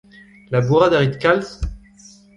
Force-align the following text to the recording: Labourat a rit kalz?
Labourat 0.51 0.93
a 0.97 0.99
rit 1.01 1.15
kalz? 1.23 1.49